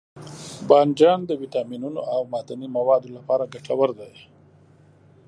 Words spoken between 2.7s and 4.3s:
موادو لپاره ګټور دی.